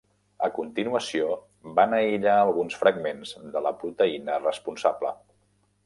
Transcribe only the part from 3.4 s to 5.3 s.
de la proteïna responsable.